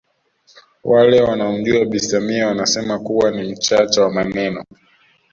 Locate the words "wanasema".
2.47-2.99